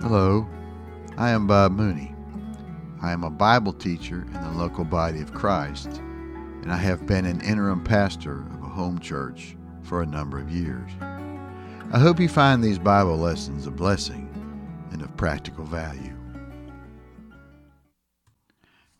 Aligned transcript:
Hello, 0.00 0.46
I 1.16 1.30
am 1.30 1.46
Bob 1.46 1.72
Mooney. 1.72 2.14
I 3.00 3.12
am 3.12 3.24
a 3.24 3.30
Bible 3.30 3.72
teacher 3.72 4.26
in 4.34 4.42
the 4.42 4.50
local 4.50 4.84
body 4.84 5.22
of 5.22 5.32
Christ, 5.32 5.88
and 6.62 6.70
I 6.70 6.76
have 6.76 7.06
been 7.06 7.24
an 7.24 7.40
interim 7.40 7.82
pastor 7.82 8.42
of 8.52 8.62
a 8.62 8.68
home 8.68 8.98
church 8.98 9.56
for 9.82 10.02
a 10.02 10.06
number 10.06 10.38
of 10.38 10.50
years. 10.50 10.90
I 11.90 11.98
hope 11.98 12.20
you 12.20 12.28
find 12.28 12.62
these 12.62 12.78
Bible 12.78 13.16
lessons 13.16 13.66
a 13.66 13.70
blessing 13.70 14.28
and 14.92 15.00
of 15.00 15.16
practical 15.16 15.64
value. 15.64 16.14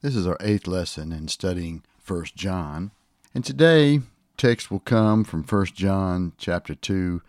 This 0.01 0.17
is 0.17 0.27
our 0.27 0.39
eighth 0.41 0.67
lesson 0.67 1.13
in 1.13 1.29
studying 1.29 1.83
1 2.07 2.25
John, 2.35 2.93
and 3.35 3.45
today 3.45 4.01
text 4.39 4.71
will 4.71 4.81
come 4.81 5.25
from 5.25 5.43
1 5.43 5.67
John 5.75 6.33
chapter 6.39 6.75
2 6.75 7.21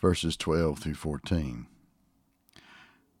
verses 0.00 0.36
12 0.36 0.80
through 0.80 0.94
14. 0.94 1.66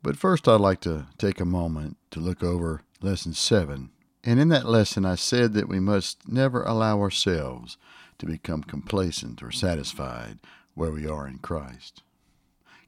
But 0.02 0.16
first, 0.16 0.48
I'd 0.48 0.60
like 0.60 0.80
to 0.80 1.06
take 1.16 1.38
a 1.40 1.44
moment 1.44 1.96
to 2.10 2.18
look 2.18 2.42
over 2.42 2.82
lesson 3.00 3.34
7. 3.34 3.90
And 4.24 4.40
in 4.40 4.48
that 4.48 4.66
lesson, 4.66 5.04
I 5.04 5.14
said 5.14 5.52
that 5.54 5.68
we 5.68 5.78
must 5.78 6.28
never 6.28 6.64
allow 6.64 7.00
ourselves 7.00 7.76
to 8.18 8.26
become 8.26 8.64
complacent 8.64 9.42
or 9.42 9.52
satisfied 9.52 10.38
where 10.74 10.90
we 10.90 11.06
are 11.06 11.28
in 11.28 11.38
Christ. 11.38 12.02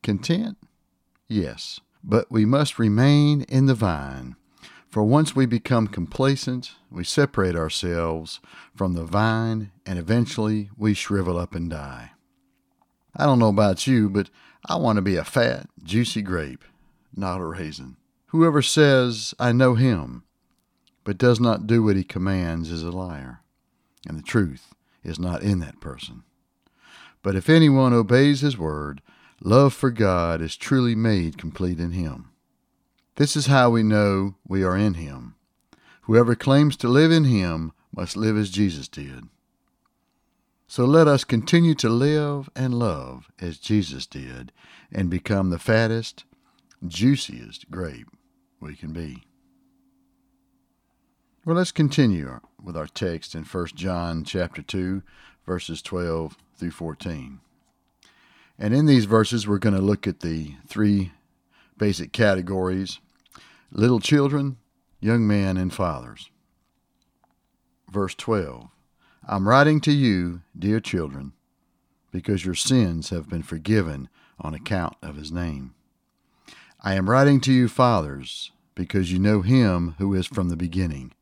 Content? 0.02 0.58
Yes, 1.28 1.80
but 2.02 2.30
we 2.30 2.44
must 2.44 2.78
remain 2.78 3.42
in 3.42 3.66
the 3.66 3.74
vine. 3.74 4.34
For 4.88 5.02
once 5.02 5.34
we 5.34 5.46
become 5.46 5.86
complacent, 5.86 6.72
we 6.90 7.04
separate 7.04 7.56
ourselves 7.56 8.40
from 8.74 8.94
the 8.94 9.04
vine 9.04 9.72
and 9.86 9.98
eventually 9.98 10.70
we 10.76 10.94
shrivel 10.94 11.38
up 11.38 11.54
and 11.54 11.70
die. 11.70 12.12
I 13.16 13.24
don't 13.24 13.38
know 13.38 13.48
about 13.48 13.86
you, 13.86 14.08
but 14.08 14.30
I 14.66 14.76
want 14.76 14.96
to 14.96 15.02
be 15.02 15.16
a 15.16 15.24
fat, 15.24 15.68
juicy 15.82 16.22
grape 16.22 16.64
not 17.16 17.40
a 17.40 17.44
raisin. 17.44 17.96
Whoever 18.26 18.62
says, 18.62 19.34
I 19.38 19.52
know 19.52 19.74
him, 19.74 20.24
but 21.04 21.18
does 21.18 21.38
not 21.38 21.66
do 21.66 21.82
what 21.82 21.96
he 21.96 22.04
commands 22.04 22.70
is 22.70 22.82
a 22.82 22.90
liar, 22.90 23.40
and 24.08 24.18
the 24.18 24.22
truth 24.22 24.74
is 25.02 25.18
not 25.18 25.42
in 25.42 25.60
that 25.60 25.80
person. 25.80 26.24
But 27.22 27.36
if 27.36 27.48
anyone 27.48 27.92
obeys 27.92 28.40
his 28.40 28.58
word, 28.58 29.00
love 29.40 29.72
for 29.72 29.90
God 29.90 30.40
is 30.40 30.56
truly 30.56 30.94
made 30.94 31.38
complete 31.38 31.78
in 31.78 31.92
him. 31.92 32.30
This 33.16 33.36
is 33.36 33.46
how 33.46 33.70
we 33.70 33.82
know 33.82 34.34
we 34.46 34.64
are 34.64 34.76
in 34.76 34.94
him. 34.94 35.36
Whoever 36.02 36.34
claims 36.34 36.76
to 36.78 36.88
live 36.88 37.12
in 37.12 37.24
him 37.24 37.72
must 37.94 38.16
live 38.16 38.36
as 38.36 38.50
Jesus 38.50 38.88
did. 38.88 39.28
So 40.66 40.84
let 40.84 41.06
us 41.06 41.24
continue 41.24 41.74
to 41.76 41.88
live 41.88 42.50
and 42.56 42.74
love 42.74 43.30
as 43.40 43.58
Jesus 43.58 44.06
did 44.06 44.50
and 44.90 45.08
become 45.08 45.50
the 45.50 45.58
fattest, 45.58 46.24
juiciest 46.86 47.70
grape 47.70 48.08
we 48.60 48.74
can 48.74 48.92
be. 48.92 49.24
Well, 51.44 51.56
let's 51.56 51.72
continue 51.72 52.40
with 52.62 52.76
our 52.76 52.86
text 52.86 53.34
in 53.34 53.44
1 53.44 53.66
John 53.74 54.24
chapter 54.24 54.62
2, 54.62 55.02
verses 55.44 55.82
12 55.82 56.36
through 56.56 56.70
14. 56.70 57.40
And 58.58 58.72
in 58.74 58.86
these 58.86 59.04
verses, 59.04 59.46
we're 59.46 59.58
going 59.58 59.74
to 59.74 59.82
look 59.82 60.06
at 60.06 60.20
the 60.20 60.54
three 60.66 61.12
basic 61.76 62.12
categories 62.12 63.00
little 63.70 64.00
children, 64.00 64.56
young 65.00 65.26
men, 65.26 65.56
and 65.56 65.72
fathers. 65.72 66.30
Verse 67.90 68.14
12 68.14 68.68
I'm 69.26 69.48
writing 69.48 69.80
to 69.82 69.92
you, 69.92 70.42
dear 70.58 70.80
children, 70.80 71.32
because 72.10 72.44
your 72.44 72.54
sins 72.54 73.10
have 73.10 73.28
been 73.28 73.42
forgiven 73.42 74.08
on 74.38 74.54
account 74.54 74.96
of 75.02 75.16
his 75.16 75.32
name. 75.32 75.74
I 76.86 76.96
am 76.96 77.08
writing 77.08 77.40
to 77.40 77.52
you, 77.52 77.66
fathers, 77.66 78.52
because 78.74 79.10
you 79.10 79.18
know 79.18 79.40
him 79.40 79.94
who 79.96 80.12
is 80.12 80.26
from 80.26 80.50
the 80.50 80.56
beginning. 80.56 81.12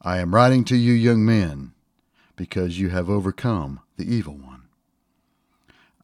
I 0.00 0.18
am 0.18 0.36
writing 0.36 0.62
to 0.66 0.76
you, 0.76 0.92
young 0.92 1.24
men, 1.24 1.72
because 2.36 2.78
you 2.78 2.90
have 2.90 3.10
overcome 3.10 3.80
the 3.96 4.04
evil 4.04 4.34
one. 4.34 4.62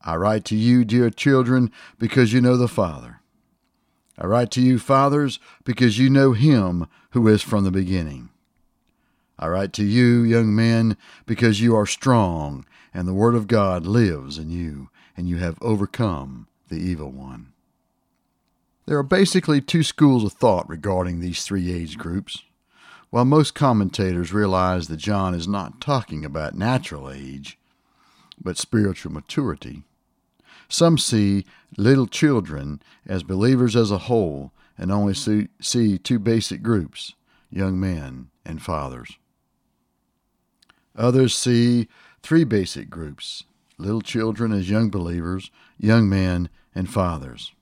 I 0.03 0.17
write 0.17 0.45
to 0.47 0.57
you, 0.57 0.85
dear 0.85 1.09
children, 1.09 1.71
because 2.01 2.33
you 2.33 2.41
know 2.41 2.57
the 2.57 2.67
Father. 2.67 3.21
I 4.19 4.27
write 4.27 4.51
to 4.53 4.61
you, 4.61 4.81
fathers, 4.81 5.39
because 5.63 6.01
you 6.01 6.11
know 6.11 6.33
him 6.33 6.89
who 7.11 7.29
is 7.29 7.43
from 7.43 7.63
the 7.63 7.71
beginning. 7.71 8.29
I 9.39 9.47
write 9.47 9.73
to 9.75 9.85
you, 9.85 10.23
young 10.23 10.53
men, 10.53 10.97
because 11.27 11.61
you 11.61 11.77
are 11.77 11.87
strong, 11.87 12.67
and 12.93 13.07
the 13.07 13.15
Word 13.15 13.37
of 13.37 13.47
God 13.47 13.87
lives 13.87 14.37
in 14.37 14.51
you, 14.51 14.91
and 15.17 15.29
you 15.29 15.37
have 15.37 15.63
overcome 15.63 16.49
the 16.69 16.79
evil 16.79 17.13
one. 17.13 17.53
There 18.89 18.97
are 18.97 19.03
basically 19.03 19.61
two 19.61 19.83
schools 19.83 20.25
of 20.25 20.33
thought 20.33 20.67
regarding 20.67 21.21
these 21.21 21.43
three 21.43 21.71
age 21.71 21.99
groups. 21.99 22.45
While 23.11 23.27
most 23.27 23.55
commentators 23.55 24.33
realize 24.33 24.89
that 24.89 24.97
John 24.97 25.35
is 25.35 25.47
not 25.47 25.79
talking 25.79 26.25
about 26.25 26.55
natural 26.55 27.11
age, 27.11 27.59
but 28.43 28.57
spiritual 28.57 29.13
maturity, 29.13 29.83
some 30.71 30.97
see 30.97 31.45
little 31.77 32.07
children 32.07 32.81
as 33.07 33.23
believers 33.23 33.77
as 33.77 33.91
a 33.91 33.99
whole 33.99 34.53
and 34.79 34.91
only 34.91 35.13
see, 35.13 35.49
see 35.61 35.99
two 35.99 36.19
basic 36.19 36.63
groups 36.63 37.13
young 37.51 37.79
men 37.79 38.31
and 38.47 38.63
fathers. 38.63 39.19
Others 40.97 41.35
see 41.35 41.89
three 42.23 42.45
basic 42.45 42.89
groups 42.89 43.45
little 43.77 44.01
children 44.01 44.51
as 44.51 44.71
young 44.71 44.89
believers, 44.89 45.51
young 45.79 46.09
men, 46.09 46.49
and 46.75 46.89
fathers. 46.89 47.53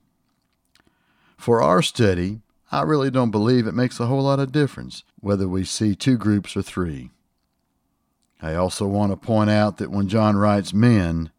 For 1.37 1.61
our 1.61 1.81
study, 1.81 2.41
I 2.71 2.81
really 2.81 3.09
don't 3.09 3.31
believe 3.31 3.67
it 3.67 3.73
makes 3.73 3.99
a 3.99 4.07
whole 4.07 4.23
lot 4.23 4.39
of 4.39 4.51
difference 4.51 5.03
whether 5.19 5.47
we 5.47 5.63
see 5.63 5.95
two 5.95 6.17
groups 6.17 6.57
or 6.57 6.61
three. 6.61 7.11
I 8.41 8.55
also 8.55 8.85
want 8.85 9.11
to 9.11 9.17
point 9.17 9.49
out 9.49 9.77
that 9.77 9.91
when 9.91 10.07
John 10.07 10.37
writes 10.37 10.73
men, 10.73 11.31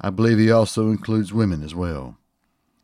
I 0.00 0.10
believe 0.10 0.38
he 0.38 0.50
also 0.50 0.90
includes 0.90 1.32
women 1.32 1.62
as 1.62 1.74
well. 1.74 2.16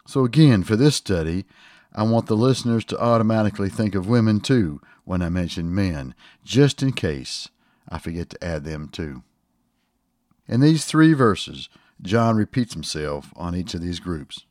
So, 0.06 0.24
again, 0.24 0.62
for 0.62 0.76
this 0.76 0.94
study, 0.94 1.44
I 1.92 2.02
want 2.04 2.26
the 2.26 2.36
listeners 2.36 2.84
to 2.86 3.02
automatically 3.02 3.68
think 3.68 3.94
of 3.94 4.08
women 4.08 4.40
too 4.40 4.80
when 5.04 5.22
I 5.22 5.28
mention 5.28 5.74
men, 5.74 6.14
just 6.44 6.82
in 6.82 6.92
case 6.92 7.48
I 7.88 7.98
forget 7.98 8.30
to 8.30 8.44
add 8.44 8.64
them 8.64 8.88
too. 8.88 9.22
In 10.46 10.60
these 10.60 10.84
three 10.84 11.12
verses, 11.12 11.68
John 12.00 12.36
repeats 12.36 12.74
himself 12.74 13.32
on 13.34 13.56
each 13.56 13.74
of 13.74 13.80
these 13.80 13.98
groups. 13.98 14.44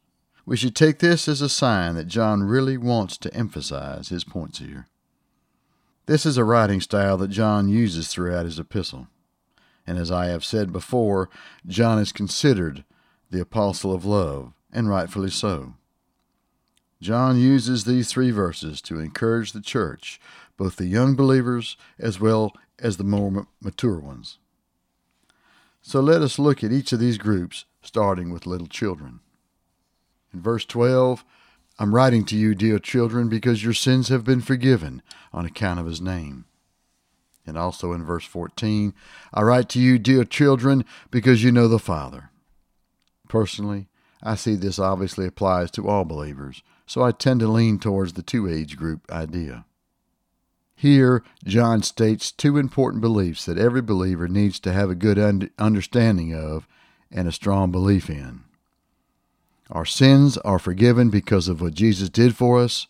We 0.46 0.58
should 0.58 0.76
take 0.76 1.00
this 1.00 1.28
as 1.28 1.42
a 1.42 1.50
sign 1.50 1.96
that 1.96 2.08
John 2.08 2.44
really 2.44 2.78
wants 2.78 3.18
to 3.18 3.34
emphasize 3.34 4.10
his 4.10 4.24
points 4.24 4.60
here. 4.60 4.88
This 6.06 6.24
is 6.24 6.38
a 6.38 6.44
writing 6.44 6.82
style 6.82 7.18
that 7.18 7.30
John 7.30 7.68
uses 7.68 8.08
throughout 8.08 8.46
his 8.46 8.60
epistle. 8.60 9.08
And 9.88 9.98
as 9.98 10.12
I 10.12 10.28
have 10.28 10.46
said 10.46 10.72
before, 10.72 11.30
John 11.66 11.98
is 11.98 12.12
considered 12.12 12.84
the 13.32 13.42
apostle 13.42 13.92
of 13.92 14.06
love, 14.06 14.54
and 14.72 14.88
rightfully 14.88 15.32
so. 15.32 15.74
John 17.02 17.40
uses 17.40 17.84
these 17.84 18.10
three 18.10 18.30
verses 18.32 18.82
to 18.84 19.00
encourage 19.00 19.52
the 19.52 19.62
church, 19.62 20.20
both 20.58 20.76
the 20.76 20.86
young 20.86 21.16
believers 21.16 21.76
as 21.98 22.20
well 22.20 22.54
as 22.80 22.98
the 22.98 23.04
more 23.04 23.48
mature 23.62 24.00
ones. 24.00 24.38
So 25.82 26.02
let 26.02 26.22
us 26.22 26.40
look 26.40 26.64
at 26.64 26.72
each 26.72 26.94
of 26.94 27.00
these 27.00 27.18
groups, 27.18 27.66
starting 27.82 28.32
with 28.32 28.46
little 28.46 28.68
children. 28.68 29.22
In 30.36 30.42
verse 30.42 30.66
12, 30.66 31.24
I'm 31.80 31.96
writing 31.96 32.26
to 32.26 32.36
you, 32.36 32.56
dear 32.56 32.78
children, 32.78 33.30
because 33.30 33.64
your 33.64 33.74
sins 33.74 34.10
have 34.10 34.26
been 34.26 34.42
forgiven 34.42 35.02
on 35.32 35.46
account 35.46 35.80
of 35.80 35.86
his 35.86 36.02
name. 36.02 36.44
And 37.48 37.58
also 37.58 37.94
in 37.94 38.04
verse 38.04 38.26
14, 38.26 38.94
I 39.34 39.42
write 39.44 39.70
to 39.70 39.80
you, 39.80 39.98
dear 39.98 40.26
children, 40.26 40.84
because 41.10 41.42
you 41.42 41.54
know 41.54 41.70
the 41.70 41.80
Father. 41.80 42.32
Personally, 43.30 43.88
I 44.22 44.36
see 44.36 44.56
this 44.56 44.78
obviously 44.78 45.26
applies 45.26 45.72
to 45.72 45.88
all 45.88 46.04
believers, 46.04 46.64
so 46.86 47.02
I 47.02 47.12
tend 47.12 47.40
to 47.40 47.48
lean 47.48 47.80
towards 47.80 48.14
the 48.14 48.22
two 48.22 48.46
age 48.46 48.76
group 48.76 49.10
idea. 49.10 49.64
Here, 50.76 51.24
John 51.46 51.82
states 51.82 52.30
two 52.30 52.58
important 52.58 53.00
beliefs 53.00 53.46
that 53.46 53.58
every 53.58 53.82
believer 53.82 54.28
needs 54.28 54.60
to 54.60 54.74
have 54.74 54.90
a 54.90 54.96
good 54.96 55.18
understanding 55.58 56.34
of 56.36 56.68
and 57.10 57.26
a 57.26 57.32
strong 57.32 57.72
belief 57.72 58.10
in. 58.10 58.45
Our 59.72 59.86
sins 59.86 60.38
are 60.40 60.60
forgiven 60.60 61.10
because 61.10 61.48
of 61.48 61.62
what 61.62 61.74
Jesus 61.74 62.10
did 62.10 62.36
for 62.36 62.60
us, 62.60 62.88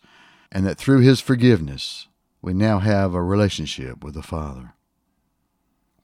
and 0.52 0.66
that 0.66 0.78
through 0.78 1.00
his 1.00 1.20
forgiveness, 1.20 2.08
we 2.42 2.52
now 2.52 2.80
have 2.80 3.14
a 3.14 3.22
relationship 3.22 4.04
with 4.04 4.14
the 4.14 4.22
Father. 4.22 4.74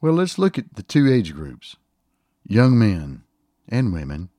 Well, 0.00 0.14
let's 0.14 0.38
look 0.38 0.58
at 0.58 0.74
the 0.74 0.82
two 0.82 1.12
age 1.12 1.34
groups 1.34 1.76
young 2.44 2.78
men 2.78 3.22
and 3.68 3.92
women. 3.92 4.30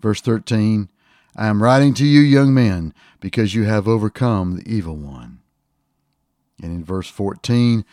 Verse 0.00 0.20
13 0.20 0.88
I 1.36 1.48
am 1.48 1.62
writing 1.62 1.94
to 1.94 2.06
you, 2.06 2.20
young 2.20 2.54
men, 2.54 2.94
because 3.18 3.54
you 3.54 3.64
have 3.64 3.88
overcome 3.88 4.56
the 4.56 4.72
evil 4.72 4.96
one. 4.96 5.40
And 6.62 6.72
in 6.72 6.84
verse 6.84 7.08
14, 7.08 7.84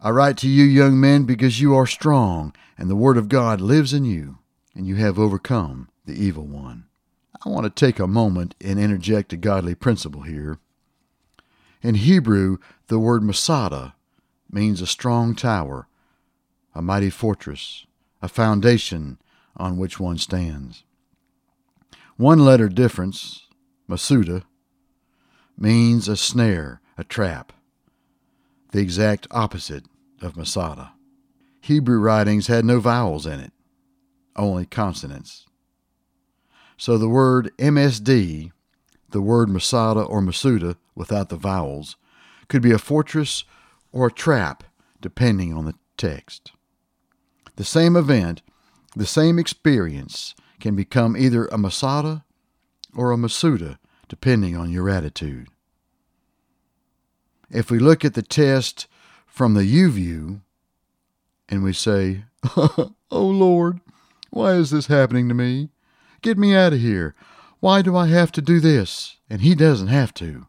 I 0.00 0.10
write 0.10 0.38
to 0.38 0.48
you, 0.48 0.64
young 0.64 0.98
men, 0.98 1.24
because 1.24 1.60
you 1.60 1.74
are 1.74 1.86
strong, 1.86 2.54
and 2.78 2.88
the 2.88 2.96
Word 2.96 3.18
of 3.18 3.28
God 3.28 3.60
lives 3.60 3.92
in 3.92 4.06
you, 4.06 4.38
and 4.74 4.86
you 4.86 4.94
have 4.96 5.18
overcome 5.18 5.90
the 6.06 6.14
evil 6.14 6.46
one. 6.46 6.86
I 7.44 7.48
want 7.48 7.64
to 7.64 7.70
take 7.70 7.98
a 7.98 8.06
moment 8.06 8.54
and 8.60 8.78
interject 8.78 9.32
a 9.32 9.36
godly 9.36 9.74
principle 9.74 10.22
here. 10.22 10.58
In 11.82 11.96
Hebrew, 11.96 12.58
the 12.88 12.98
word 12.98 13.22
Masada 13.22 13.94
means 14.50 14.80
a 14.80 14.86
strong 14.86 15.34
tower, 15.34 15.88
a 16.74 16.80
mighty 16.80 17.10
fortress, 17.10 17.86
a 18.22 18.28
foundation 18.28 19.18
on 19.56 19.76
which 19.76 20.00
one 20.00 20.18
stands. 20.18 20.84
One 22.16 22.44
letter 22.44 22.68
difference, 22.68 23.46
Masuda, 23.88 24.44
means 25.58 26.08
a 26.08 26.16
snare, 26.16 26.80
a 26.96 27.04
trap, 27.04 27.52
the 28.72 28.80
exact 28.80 29.26
opposite 29.30 29.84
of 30.22 30.36
Masada. 30.36 30.92
Hebrew 31.60 31.98
writings 31.98 32.46
had 32.46 32.64
no 32.64 32.80
vowels 32.80 33.26
in 33.26 33.40
it, 33.40 33.52
only 34.36 34.66
consonants. 34.66 35.45
So 36.76 36.98
the 36.98 37.08
word 37.08 37.52
MSD, 37.58 38.52
the 39.10 39.20
word 39.20 39.48
Masada 39.48 40.00
or 40.00 40.20
Masuda 40.20 40.76
without 40.94 41.28
the 41.28 41.36
vowels, 41.36 41.96
could 42.48 42.62
be 42.62 42.72
a 42.72 42.78
fortress 42.78 43.44
or 43.92 44.08
a 44.08 44.12
trap 44.12 44.64
depending 45.00 45.54
on 45.54 45.64
the 45.64 45.74
text. 45.96 46.52
The 47.56 47.64
same 47.64 47.96
event, 47.96 48.42
the 48.94 49.06
same 49.06 49.38
experience, 49.38 50.34
can 50.60 50.76
become 50.76 51.16
either 51.16 51.46
a 51.46 51.58
Masada 51.58 52.24
or 52.94 53.12
a 53.12 53.16
Masuda 53.16 53.78
depending 54.08 54.56
on 54.56 54.70
your 54.70 54.88
attitude. 54.88 55.48
If 57.50 57.70
we 57.70 57.78
look 57.78 58.04
at 58.04 58.14
the 58.14 58.22
test 58.22 58.86
from 59.26 59.54
the 59.54 59.64
U 59.64 59.90
view 59.90 60.42
and 61.48 61.62
we 61.62 61.72
say, 61.72 62.24
Oh 62.56 62.92
Lord, 63.10 63.80
why 64.30 64.52
is 64.52 64.70
this 64.70 64.86
happening 64.86 65.28
to 65.28 65.34
me? 65.34 65.70
Get 66.26 66.38
me 66.38 66.56
out 66.56 66.72
of 66.72 66.80
here. 66.80 67.14
Why 67.60 67.82
do 67.82 67.96
I 67.96 68.08
have 68.08 68.32
to 68.32 68.42
do 68.42 68.58
this? 68.58 69.18
And 69.30 69.42
he 69.42 69.54
doesn't 69.54 69.86
have 69.86 70.12
to. 70.14 70.48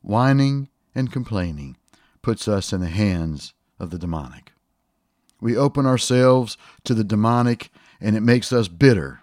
Whining 0.00 0.70
and 0.94 1.12
complaining 1.12 1.76
puts 2.22 2.48
us 2.48 2.72
in 2.72 2.80
the 2.80 2.88
hands 2.88 3.52
of 3.78 3.90
the 3.90 3.98
demonic. 3.98 4.52
We 5.38 5.54
open 5.54 5.84
ourselves 5.84 6.56
to 6.84 6.94
the 6.94 7.04
demonic 7.04 7.68
and 8.00 8.16
it 8.16 8.22
makes 8.22 8.54
us 8.54 8.68
bitter 8.68 9.20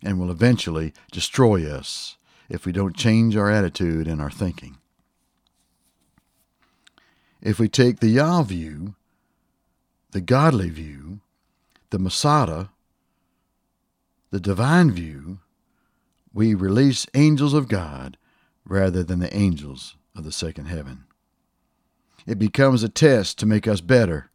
and 0.00 0.20
will 0.20 0.30
eventually 0.30 0.94
destroy 1.10 1.68
us 1.68 2.16
if 2.48 2.64
we 2.64 2.70
don't 2.70 2.94
change 2.96 3.34
our 3.34 3.50
attitude 3.50 4.06
and 4.06 4.20
our 4.20 4.30
thinking. 4.30 4.78
If 7.42 7.58
we 7.58 7.68
take 7.68 7.98
the 7.98 8.10
Yah 8.10 8.42
view, 8.42 8.94
the 10.12 10.20
godly 10.20 10.70
view, 10.70 11.18
the 11.90 11.98
Masada, 11.98 12.70
the 14.30 14.40
divine 14.40 14.90
view, 14.90 15.40
we 16.32 16.54
release 16.54 17.06
angels 17.14 17.54
of 17.54 17.68
God 17.68 18.16
rather 18.64 19.02
than 19.02 19.20
the 19.20 19.34
angels 19.34 19.96
of 20.14 20.24
the 20.24 20.32
second 20.32 20.66
heaven. 20.66 21.04
It 22.26 22.38
becomes 22.38 22.82
a 22.82 22.88
test 22.88 23.38
to 23.38 23.46
make 23.46 23.66
us 23.66 23.80
better 23.80 24.30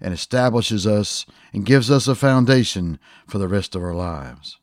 and 0.00 0.12
establishes 0.12 0.86
us 0.86 1.24
and 1.52 1.64
gives 1.64 1.90
us 1.90 2.08
a 2.08 2.14
foundation 2.14 2.98
for 3.26 3.38
the 3.38 3.48
rest 3.48 3.74
of 3.74 3.82
our 3.82 3.94
lives. 3.94 4.58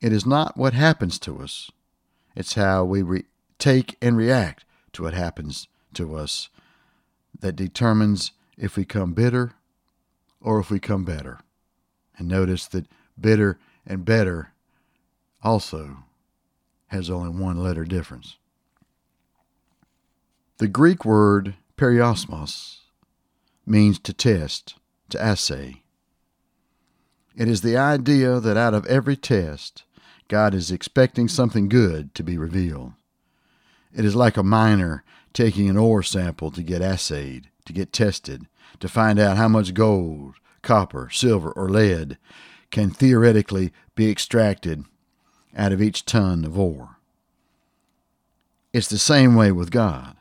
It 0.00 0.12
is 0.12 0.24
not 0.24 0.56
what 0.56 0.74
happens 0.74 1.18
to 1.20 1.40
us, 1.40 1.70
it's 2.36 2.54
how 2.54 2.84
we 2.84 3.02
re- 3.02 3.24
take 3.58 3.96
and 4.00 4.16
react 4.16 4.64
to 4.92 5.02
what 5.02 5.14
happens 5.14 5.68
to 5.94 6.14
us 6.14 6.48
that 7.40 7.56
determines 7.56 8.32
if 8.56 8.76
we 8.76 8.84
come 8.84 9.12
bitter 9.12 9.52
or 10.40 10.60
if 10.60 10.70
we 10.70 10.78
come 10.78 11.04
better. 11.04 11.40
And 12.16 12.28
notice 12.28 12.66
that 12.68 12.86
bitter 13.20 13.58
and 13.86 14.04
better 14.04 14.52
also 15.42 15.98
has 16.88 17.10
only 17.10 17.28
one 17.28 17.56
letter 17.56 17.84
difference. 17.84 18.36
The 20.58 20.68
Greek 20.68 21.04
word 21.04 21.54
peirasmos 21.76 22.78
means 23.66 23.98
to 23.98 24.12
test, 24.12 24.76
to 25.10 25.20
assay. 25.20 25.82
It 27.36 27.48
is 27.48 27.62
the 27.62 27.76
idea 27.76 28.38
that 28.38 28.56
out 28.56 28.74
of 28.74 28.86
every 28.86 29.16
test, 29.16 29.84
God 30.28 30.54
is 30.54 30.70
expecting 30.70 31.28
something 31.28 31.68
good 31.68 32.14
to 32.14 32.22
be 32.22 32.38
revealed. 32.38 32.92
It 33.92 34.04
is 34.04 34.14
like 34.14 34.36
a 34.36 34.42
miner 34.42 35.04
taking 35.32 35.68
an 35.68 35.76
ore 35.76 36.02
sample 36.02 36.50
to 36.52 36.62
get 36.62 36.80
assayed, 36.80 37.50
to 37.64 37.72
get 37.72 37.92
tested, 37.92 38.46
to 38.78 38.88
find 38.88 39.18
out 39.18 39.36
how 39.36 39.48
much 39.48 39.74
gold, 39.74 40.36
copper, 40.62 41.10
silver, 41.10 41.50
or 41.50 41.68
lead 41.68 42.18
can 42.74 42.90
theoretically 42.90 43.72
be 43.94 44.10
extracted 44.10 44.84
out 45.56 45.70
of 45.70 45.80
each 45.80 46.04
ton 46.04 46.44
of 46.44 46.58
ore. 46.58 46.96
It's 48.72 48.88
the 48.88 48.98
same 48.98 49.36
way 49.36 49.52
with 49.52 49.70
God. 49.70 50.16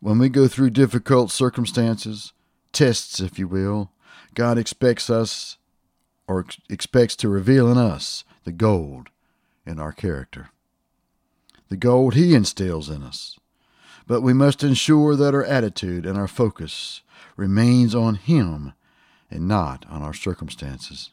When 0.00 0.18
we 0.18 0.30
go 0.30 0.48
through 0.48 0.70
difficult 0.70 1.30
circumstances, 1.30 2.32
tests, 2.72 3.20
if 3.20 3.38
you 3.38 3.46
will, 3.46 3.90
God 4.32 4.56
expects 4.56 5.10
us 5.10 5.58
or 6.26 6.46
expects 6.70 7.14
to 7.16 7.28
reveal 7.28 7.70
in 7.70 7.76
us 7.76 8.24
the 8.44 8.52
gold 8.52 9.10
in 9.66 9.78
our 9.78 9.92
character, 9.92 10.48
the 11.68 11.76
gold 11.76 12.14
He 12.14 12.34
instills 12.34 12.88
in 12.88 13.02
us. 13.02 13.38
But 14.06 14.22
we 14.22 14.32
must 14.32 14.64
ensure 14.64 15.16
that 15.16 15.34
our 15.34 15.44
attitude 15.44 16.06
and 16.06 16.16
our 16.16 16.28
focus 16.28 17.02
remains 17.36 17.94
on 17.94 18.14
Him 18.14 18.72
and 19.30 19.46
not 19.46 19.84
on 19.90 20.00
our 20.00 20.14
circumstances. 20.14 21.10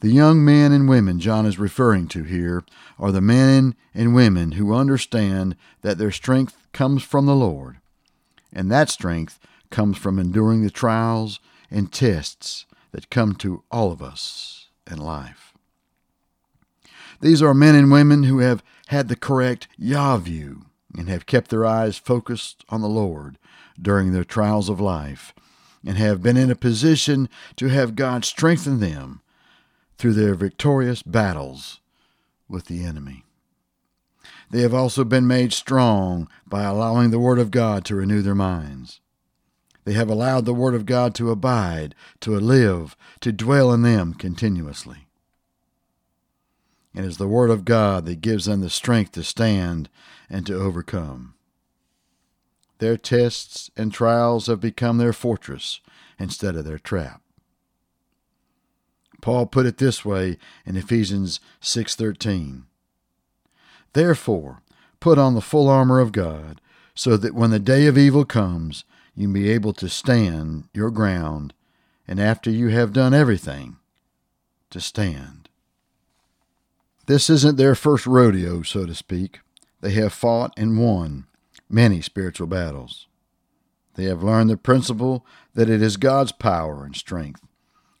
The 0.00 0.10
young 0.10 0.44
men 0.44 0.70
and 0.70 0.88
women 0.88 1.18
John 1.18 1.44
is 1.44 1.58
referring 1.58 2.06
to 2.08 2.22
here 2.22 2.62
are 3.00 3.10
the 3.10 3.20
men 3.20 3.74
and 3.92 4.14
women 4.14 4.52
who 4.52 4.72
understand 4.72 5.56
that 5.82 5.98
their 5.98 6.12
strength 6.12 6.56
comes 6.72 7.02
from 7.02 7.26
the 7.26 7.34
Lord, 7.34 7.78
and 8.52 8.70
that 8.70 8.90
strength 8.90 9.40
comes 9.70 9.98
from 9.98 10.20
enduring 10.20 10.62
the 10.62 10.70
trials 10.70 11.40
and 11.68 11.92
tests 11.92 12.64
that 12.92 13.10
come 13.10 13.34
to 13.36 13.64
all 13.72 13.90
of 13.90 14.00
us 14.00 14.68
in 14.88 14.98
life. 14.98 15.52
These 17.20 17.42
are 17.42 17.52
men 17.52 17.74
and 17.74 17.90
women 17.90 18.22
who 18.22 18.38
have 18.38 18.62
had 18.86 19.08
the 19.08 19.16
correct 19.16 19.66
Yah 19.76 20.18
view 20.18 20.66
and 20.96 21.08
have 21.08 21.26
kept 21.26 21.50
their 21.50 21.66
eyes 21.66 21.98
focused 21.98 22.64
on 22.68 22.80
the 22.82 22.88
Lord 22.88 23.36
during 23.80 24.12
their 24.12 24.24
trials 24.24 24.68
of 24.68 24.80
life 24.80 25.34
and 25.84 25.98
have 25.98 26.22
been 26.22 26.36
in 26.36 26.52
a 26.52 26.56
position 26.56 27.28
to 27.56 27.66
have 27.66 27.96
God 27.96 28.24
strengthen 28.24 28.78
them 28.78 29.22
through 29.98 30.14
their 30.14 30.34
victorious 30.34 31.02
battles 31.02 31.80
with 32.48 32.66
the 32.66 32.84
enemy. 32.84 33.24
They 34.50 34.62
have 34.62 34.72
also 34.72 35.04
been 35.04 35.26
made 35.26 35.52
strong 35.52 36.28
by 36.46 36.62
allowing 36.62 37.10
the 37.10 37.18
Word 37.18 37.38
of 37.38 37.50
God 37.50 37.84
to 37.86 37.96
renew 37.96 38.22
their 38.22 38.34
minds. 38.34 39.00
They 39.84 39.92
have 39.92 40.08
allowed 40.08 40.44
the 40.44 40.54
Word 40.54 40.74
of 40.74 40.86
God 40.86 41.14
to 41.16 41.30
abide, 41.30 41.94
to 42.20 42.30
live, 42.38 42.96
to 43.20 43.32
dwell 43.32 43.72
in 43.72 43.82
them 43.82 44.14
continuously. 44.14 45.06
It 46.94 47.04
is 47.04 47.18
the 47.18 47.28
Word 47.28 47.50
of 47.50 47.64
God 47.64 48.06
that 48.06 48.20
gives 48.20 48.46
them 48.46 48.60
the 48.60 48.70
strength 48.70 49.12
to 49.12 49.22
stand 49.22 49.88
and 50.30 50.46
to 50.46 50.54
overcome. 50.54 51.34
Their 52.78 52.96
tests 52.96 53.70
and 53.76 53.92
trials 53.92 54.46
have 54.46 54.60
become 54.60 54.98
their 54.98 55.12
fortress 55.12 55.80
instead 56.18 56.56
of 56.56 56.64
their 56.64 56.78
trap. 56.78 57.22
Paul 59.20 59.46
put 59.46 59.66
it 59.66 59.78
this 59.78 60.04
way 60.04 60.38
in 60.64 60.76
Ephesians 60.76 61.40
6:13. 61.60 62.64
Therefore, 63.92 64.62
put 65.00 65.18
on 65.18 65.34
the 65.34 65.40
full 65.40 65.68
armor 65.68 65.98
of 65.98 66.12
God, 66.12 66.60
so 66.94 67.16
that 67.16 67.34
when 67.34 67.50
the 67.50 67.58
day 67.58 67.86
of 67.86 67.96
evil 67.96 68.24
comes, 68.24 68.84
you 69.14 69.24
can 69.24 69.32
be 69.32 69.50
able 69.50 69.72
to 69.74 69.88
stand 69.88 70.68
your 70.72 70.90
ground, 70.90 71.54
and 72.06 72.20
after 72.20 72.50
you 72.50 72.68
have 72.68 72.92
done 72.92 73.14
everything, 73.14 73.76
to 74.70 74.80
stand. 74.80 75.48
This 77.06 77.30
isn't 77.30 77.56
their 77.56 77.74
first 77.74 78.06
rodeo, 78.06 78.62
so 78.62 78.84
to 78.84 78.94
speak. 78.94 79.40
They 79.80 79.92
have 79.92 80.12
fought 80.12 80.52
and 80.56 80.78
won 80.78 81.26
many 81.70 82.02
spiritual 82.02 82.46
battles. 82.46 83.06
They 83.94 84.04
have 84.04 84.22
learned 84.22 84.50
the 84.50 84.56
principle 84.56 85.24
that 85.54 85.70
it 85.70 85.82
is 85.82 85.96
God's 85.96 86.32
power 86.32 86.84
and 86.84 86.94
strength, 86.94 87.40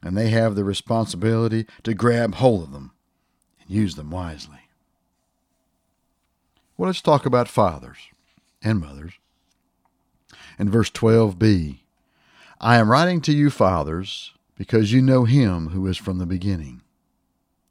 and 0.02 0.16
they 0.16 0.30
have 0.30 0.54
the 0.54 0.64
responsibility 0.64 1.66
to 1.82 1.94
grab 1.94 2.36
hold 2.36 2.62
of 2.62 2.72
them 2.72 2.92
and 3.60 3.70
use 3.70 3.94
them 3.96 4.10
wisely. 4.10 4.60
Well, 6.76 6.88
let's 6.88 7.02
talk 7.02 7.26
about 7.26 7.48
fathers 7.48 7.98
and 8.62 8.80
mothers 8.80 9.14
in 10.58 10.70
verse 10.70 10.90
12b 10.90 11.78
I 12.60 12.76
am 12.76 12.90
writing 12.90 13.20
to 13.20 13.32
you, 13.32 13.50
fathers, 13.50 14.32
because 14.56 14.92
you 14.92 15.00
know 15.00 15.24
him 15.24 15.68
who 15.68 15.86
is 15.86 15.96
from 15.96 16.18
the 16.18 16.26
beginning. 16.26 16.82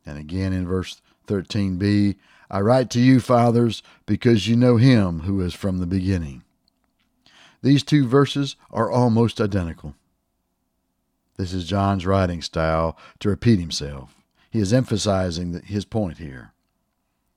And 0.05 0.17
again 0.17 0.53
in 0.53 0.65
verse 0.65 1.01
13b, 1.27 2.15
I 2.49 2.61
write 2.61 2.89
to 2.91 3.01
you, 3.01 3.19
fathers, 3.19 3.83
because 4.05 4.47
you 4.47 4.55
know 4.55 4.77
him 4.77 5.21
who 5.21 5.41
is 5.41 5.53
from 5.53 5.79
the 5.79 5.85
beginning. 5.85 6.43
These 7.61 7.83
two 7.83 8.07
verses 8.07 8.55
are 8.71 8.89
almost 8.89 9.41
identical. 9.41 9.95
This 11.37 11.53
is 11.53 11.65
John's 11.65 12.05
writing 12.05 12.41
style 12.41 12.97
to 13.19 13.29
repeat 13.29 13.59
himself. 13.59 14.15
he 14.49 14.59
is 14.59 14.73
emphasizing 14.73 15.61
his 15.61 15.85
point 15.85 16.17
here. 16.17 16.53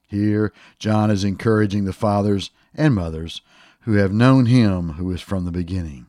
Here, 0.09 0.53
John 0.79 1.11
is 1.11 1.23
encouraging 1.23 1.85
the 1.85 1.93
fathers 1.93 2.51
and 2.75 2.95
mothers 2.95 3.43
who 3.81 3.95
have 3.95 4.13
known 4.13 4.47
him 4.47 4.91
who 4.91 5.11
is 5.13 5.21
from 5.21 5.45
the 5.45 5.53
beginning. 5.53 6.07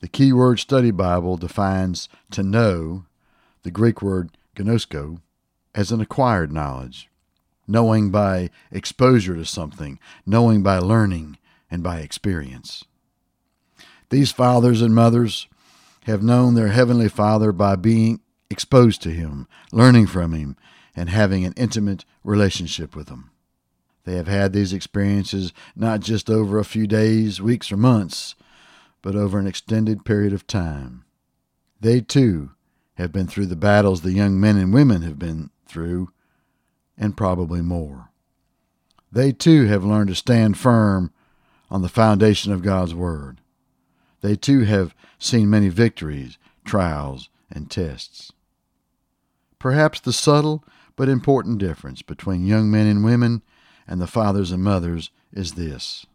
The 0.00 0.08
Keyword 0.08 0.58
Study 0.58 0.90
Bible 0.90 1.36
defines 1.36 2.08
to 2.32 2.42
know, 2.42 3.04
the 3.62 3.70
Greek 3.70 4.02
word 4.02 4.36
gnosko, 4.56 5.20
as 5.74 5.92
an 5.92 6.00
acquired 6.00 6.52
knowledge, 6.52 7.08
knowing 7.66 8.10
by 8.10 8.50
exposure 8.70 9.34
to 9.34 9.44
something, 9.44 9.98
knowing 10.26 10.62
by 10.62 10.78
learning 10.78 11.38
and 11.70 11.82
by 11.82 12.00
experience. 12.00 12.84
These 14.10 14.32
fathers 14.32 14.82
and 14.82 14.94
mothers 14.94 15.46
have 16.08 16.22
known 16.22 16.54
their 16.54 16.68
Heavenly 16.68 17.10
Father 17.10 17.52
by 17.52 17.76
being 17.76 18.20
exposed 18.48 19.02
to 19.02 19.10
Him, 19.10 19.46
learning 19.72 20.06
from 20.06 20.32
Him, 20.32 20.56
and 20.96 21.10
having 21.10 21.44
an 21.44 21.52
intimate 21.54 22.06
relationship 22.24 22.96
with 22.96 23.10
Him. 23.10 23.30
They 24.04 24.14
have 24.16 24.26
had 24.26 24.54
these 24.54 24.72
experiences 24.72 25.52
not 25.76 26.00
just 26.00 26.30
over 26.30 26.58
a 26.58 26.64
few 26.64 26.86
days, 26.86 27.42
weeks, 27.42 27.70
or 27.70 27.76
months, 27.76 28.34
but 29.02 29.16
over 29.16 29.38
an 29.38 29.46
extended 29.46 30.06
period 30.06 30.32
of 30.32 30.46
time. 30.46 31.04
They 31.78 32.00
too 32.00 32.52
have 32.94 33.12
been 33.12 33.26
through 33.26 33.46
the 33.46 33.54
battles 33.54 34.00
the 34.00 34.12
young 34.12 34.40
men 34.40 34.56
and 34.56 34.72
women 34.72 35.02
have 35.02 35.18
been 35.18 35.50
through, 35.66 36.08
and 36.96 37.18
probably 37.18 37.60
more. 37.60 38.08
They 39.12 39.30
too 39.32 39.66
have 39.66 39.84
learned 39.84 40.08
to 40.08 40.14
stand 40.14 40.56
firm 40.56 41.12
on 41.70 41.82
the 41.82 41.88
foundation 41.90 42.50
of 42.50 42.62
God's 42.62 42.94
Word. 42.94 43.42
They 44.20 44.36
too 44.36 44.64
have 44.64 44.94
seen 45.18 45.50
many 45.50 45.68
victories, 45.68 46.38
trials, 46.64 47.28
and 47.50 47.70
tests. 47.70 48.32
Perhaps 49.58 50.00
the 50.00 50.12
subtle 50.12 50.64
but 50.96 51.08
important 51.08 51.58
difference 51.58 52.02
between 52.02 52.46
young 52.46 52.70
men 52.70 52.86
and 52.86 53.04
women 53.04 53.42
and 53.86 54.00
the 54.00 54.06
fathers 54.06 54.52
and 54.52 54.62
mothers 54.62 55.10
is 55.32 55.52
this 55.52 56.06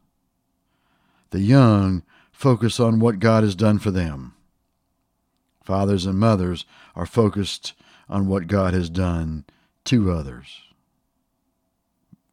the 1.31 1.39
young 1.39 2.03
focus 2.31 2.79
on 2.79 2.99
what 2.99 3.19
God 3.19 3.43
has 3.43 3.55
done 3.55 3.79
for 3.79 3.89
them. 3.89 4.35
Fathers 5.63 6.05
and 6.05 6.19
mothers 6.19 6.65
are 6.95 7.07
focused 7.07 7.73
on 8.07 8.27
what 8.27 8.47
God 8.47 8.73
has 8.75 8.89
done 8.89 9.45
to 9.85 10.11
others. 10.11 10.61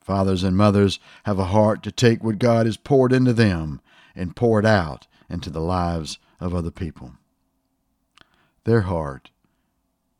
Fathers 0.00 0.42
and 0.42 0.56
mothers 0.56 0.98
have 1.24 1.38
a 1.38 1.46
heart 1.46 1.82
to 1.84 1.92
take 1.92 2.22
what 2.22 2.38
God 2.38 2.66
has 2.66 2.76
poured 2.76 3.12
into 3.12 3.32
them 3.32 3.80
and 4.14 4.36
pour 4.36 4.58
it 4.58 4.66
out 4.66 5.06
into 5.30 5.48
the 5.48 5.60
lives 5.60 6.18
of 6.40 6.54
other 6.54 6.70
people. 6.70 7.12
Their 8.64 8.82
heart 8.82 9.30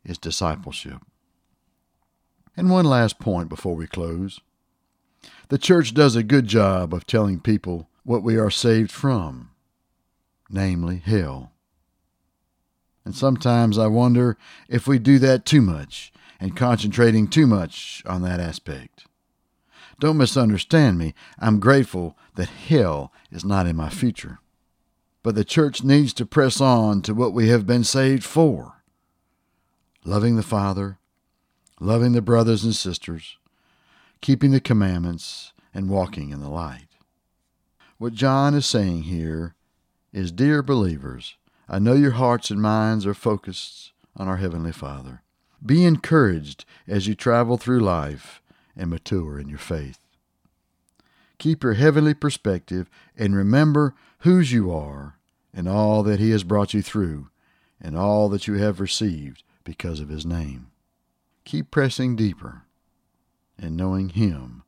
is 0.03 0.17
discipleship. 0.17 1.01
And 2.57 2.69
one 2.69 2.85
last 2.85 3.19
point 3.19 3.49
before 3.49 3.75
we 3.75 3.87
close. 3.87 4.39
The 5.49 5.57
church 5.57 5.93
does 5.93 6.15
a 6.15 6.23
good 6.23 6.47
job 6.47 6.93
of 6.93 7.05
telling 7.05 7.39
people 7.39 7.89
what 8.03 8.23
we 8.23 8.37
are 8.37 8.49
saved 8.49 8.91
from, 8.91 9.51
namely 10.49 10.97
hell. 10.97 11.51
And 13.05 13.15
sometimes 13.15 13.77
I 13.77 13.87
wonder 13.87 14.37
if 14.67 14.87
we 14.87 14.99
do 14.99 15.19
that 15.19 15.45
too 15.45 15.61
much 15.61 16.11
and 16.39 16.55
concentrating 16.55 17.27
too 17.27 17.47
much 17.47 18.01
on 18.05 18.21
that 18.23 18.39
aspect. 18.39 19.05
Don't 19.99 20.17
misunderstand 20.17 20.97
me. 20.97 21.13
I'm 21.37 21.59
grateful 21.59 22.17
that 22.35 22.49
hell 22.49 23.13
is 23.31 23.45
not 23.45 23.67
in 23.67 23.75
my 23.75 23.89
future. 23.89 24.39
But 25.23 25.35
the 25.35 25.45
church 25.45 25.83
needs 25.83 26.13
to 26.13 26.25
press 26.25 26.59
on 26.59 27.01
to 27.03 27.13
what 27.13 27.33
we 27.33 27.49
have 27.49 27.67
been 27.67 27.83
saved 27.83 28.23
for 28.23 28.83
loving 30.03 30.35
the 30.35 30.43
Father, 30.43 30.97
loving 31.79 32.13
the 32.13 32.23
brothers 32.23 32.63
and 32.63 32.73
sisters, 32.73 33.37
keeping 34.19 34.49
the 34.49 34.59
commandments, 34.59 35.53
and 35.73 35.89
walking 35.89 36.31
in 36.31 36.41
the 36.41 36.49
light. 36.49 36.87
What 37.97 38.13
John 38.13 38.55
is 38.55 38.65
saying 38.65 39.03
here 39.03 39.55
is 40.11 40.31
Dear 40.31 40.63
believers, 40.63 41.35
I 41.69 41.79
know 41.79 41.93
your 41.93 42.11
hearts 42.11 42.49
and 42.49 42.61
minds 42.61 43.05
are 43.05 43.13
focused 43.13 43.91
on 44.17 44.27
our 44.27 44.37
Heavenly 44.37 44.71
Father. 44.71 45.21
Be 45.63 45.85
encouraged 45.85 46.65
as 46.87 47.07
you 47.07 47.13
travel 47.13 47.57
through 47.57 47.79
life 47.79 48.41
and 48.75 48.89
mature 48.89 49.39
in 49.39 49.47
your 49.47 49.59
faith. 49.59 49.99
Keep 51.41 51.63
your 51.63 51.73
heavenly 51.73 52.13
perspective 52.13 52.87
and 53.17 53.35
remember 53.35 53.95
whose 54.19 54.51
you 54.51 54.71
are 54.71 55.17
and 55.51 55.67
all 55.67 56.03
that 56.03 56.19
He 56.19 56.29
has 56.29 56.43
brought 56.43 56.75
you 56.75 56.83
through 56.83 57.29
and 57.81 57.97
all 57.97 58.29
that 58.29 58.45
you 58.45 58.59
have 58.59 58.79
received 58.79 59.41
because 59.63 59.99
of 59.99 60.09
His 60.09 60.23
name. 60.23 60.67
Keep 61.43 61.71
pressing 61.71 62.15
deeper 62.15 62.61
and 63.57 63.75
knowing 63.75 64.09
Him 64.09 64.61